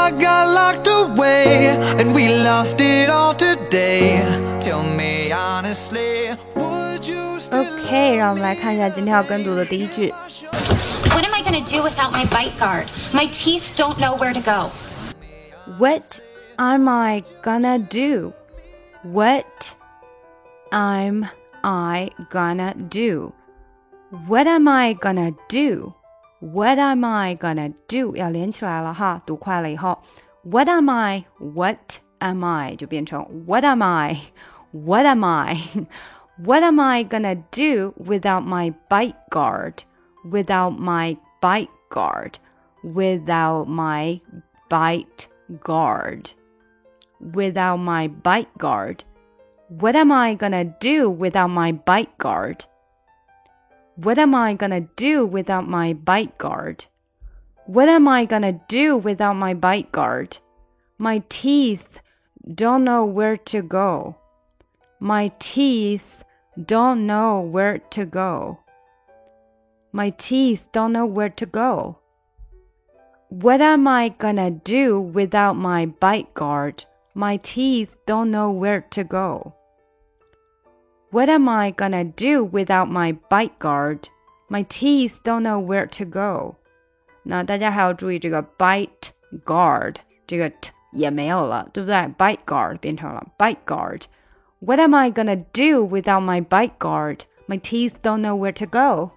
[0.00, 4.24] heart got locked away, and we lost it all today.
[4.60, 7.60] Tell me honestly, would you still?
[7.60, 10.12] OK，让我们来看一下今天要跟读的第一句。
[11.10, 12.86] What am I gonna do without my bite guard?
[13.12, 14.70] My teeth don't know where to go.
[15.78, 16.20] What
[16.58, 18.32] am I gonna do?
[19.02, 19.74] What
[20.72, 21.28] am
[21.62, 23.32] I gonna do?
[24.28, 25.94] What am I gonna do?
[26.40, 28.14] What am I gonna do?
[28.16, 29.98] 要连起来了哈，读快了以后，
[30.42, 31.24] What am I?
[31.38, 32.76] What am I?
[32.76, 34.18] 就变成 What am I?
[34.72, 35.56] What am I?
[36.38, 39.84] What am I gonna do without my bite guard?
[40.30, 42.34] Without my bite guard?
[42.82, 44.20] Without my
[44.68, 45.28] bite
[45.62, 46.32] guard?
[47.18, 49.04] Without my bite guard?
[49.68, 52.66] What am I gonna do without my bite guard?
[53.95, 56.85] What am I gonna do without my bite guard?
[57.65, 60.37] What am I gonna do without my bite guard?
[60.97, 62.01] My teeth
[62.55, 64.15] don't know where to go.
[64.99, 66.23] My teeth
[66.63, 68.59] don't know where to go.
[69.91, 71.99] My teeth don't know where to go.
[73.27, 76.85] What am I gonna do without my bite guard?
[77.13, 79.55] My teeth don't know where to go.
[81.10, 84.08] What am I gonna do without my bite guard?
[84.48, 86.56] My teeth don't know where to go.
[87.22, 89.10] 那大家还要注意这个 bite
[89.44, 91.96] guard，这个 t 也没有了，对不对？
[92.16, 97.20] bite guard 变成了 bite guard。What am I gonna do without my bite guard?
[97.46, 99.12] My teeth don't know where to go.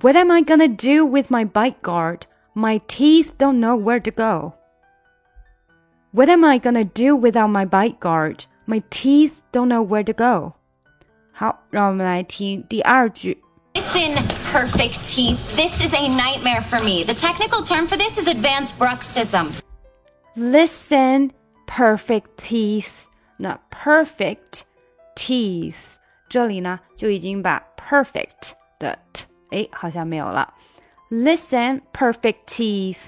[0.00, 2.26] What am I gonna do with my bite guard?
[2.54, 4.54] My teeth don't know where to go.
[6.12, 8.46] What am I gonna do without my bite guard?
[8.66, 10.54] My teeth don't know where to go.
[11.32, 13.42] 好，让我们来听第二句。
[13.74, 14.14] Listen,
[14.52, 15.38] perfect teeth.
[15.56, 17.04] This is a nightmare for me.
[17.04, 19.52] The technical term for this is advanced bruxism.
[20.34, 21.30] Listen,
[21.66, 23.06] perfect teeth.
[23.38, 24.62] 那 perfect
[25.14, 25.96] teeth
[26.28, 30.54] 这里呢就已经把 perfect 的 t 哎好像没有了。
[31.10, 32.98] Listen, perfect teeth,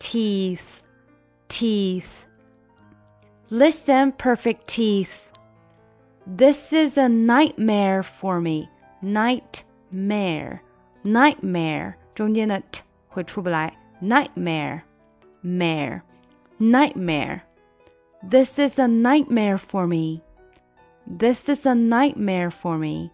[0.00, 0.58] teeth,
[1.48, 2.25] teeth.
[3.50, 5.28] Listen, perfect teeth.
[6.26, 8.68] This is a nightmare for me.
[9.02, 10.60] Nightmare,
[11.04, 13.72] nightmare 中间的 t 会出不来。
[14.00, 14.82] Nightmare,
[15.42, 16.02] mare,
[16.58, 17.42] nightmare.
[18.22, 20.22] This is a nightmare for me.
[21.06, 23.10] This is a nightmare for me.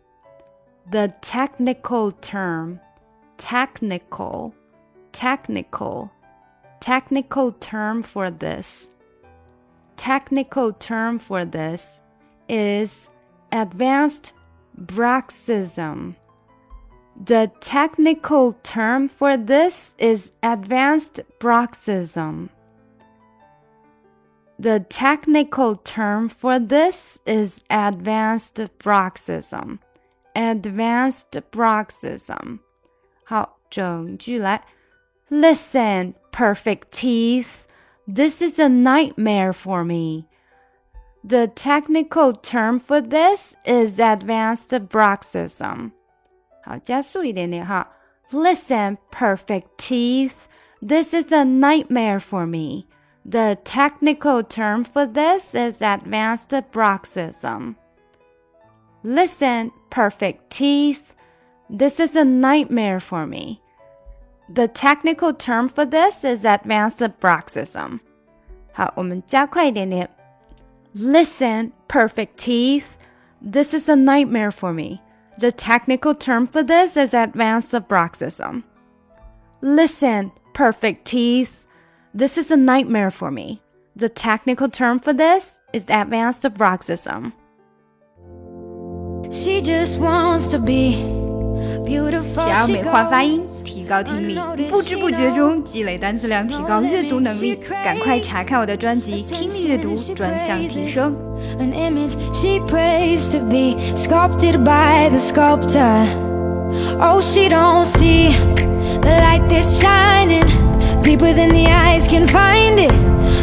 [0.91, 2.81] The technical term,
[3.37, 4.55] technical,
[5.13, 6.11] technical,
[6.81, 8.91] technical term for this,
[9.97, 12.01] technical term for this
[12.49, 13.11] is
[13.53, 14.33] advanced
[14.77, 16.17] bruxism.
[17.17, 22.51] The technical term for this is advanced bruxism.
[24.59, 29.79] The technical term for this is advanced bruxism.
[30.35, 32.61] Advanced bruxism.
[33.25, 34.65] 好，整句来。
[35.29, 37.62] Listen, perfect teeth.
[38.07, 40.27] This is a nightmare for me.
[41.23, 45.93] The technical term for this is advanced bruxism.
[46.65, 47.89] 好，加速一点点哈。
[48.31, 50.49] Listen, perfect teeth.
[50.81, 52.87] This is a nightmare for me.
[53.25, 57.75] The technical term for this is advanced bruxism.
[59.03, 61.15] Listen, perfect teeth.
[61.69, 63.61] This is a nightmare for me.
[64.53, 68.01] The technical term for this is advanced bruxism.
[68.73, 70.09] 好，我们加快一点点。
[70.95, 72.85] Listen, perfect teeth.
[73.41, 75.01] This is a nightmare for me.
[75.39, 78.63] The technical term for this is advanced bruxism.
[79.61, 81.67] Listen, perfect teeth.
[82.13, 83.61] This is a nightmare for me.
[83.95, 87.33] The technical term for this is advanced bruxism.
[89.31, 90.97] She just wants to be
[91.85, 92.43] beautiful.
[92.43, 94.40] 想要 She 美化发音， goes 提高听力，
[94.70, 97.60] 不知不觉中积累单词量，提高阅读能力。
[97.84, 101.14] 赶快查看我的专辑《听力阅读专项提升》。
[101.62, 106.08] An image she prays to be sculpted by the sculptor.
[106.98, 108.32] Oh, she don't see
[109.02, 110.46] the light that's shining
[111.02, 112.94] deeper than the eyes can find it.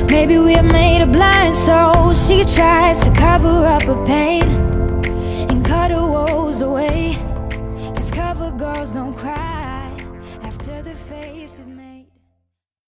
[0.09, 4.60] Maybe we are made of blind, so she tries to cover up her pain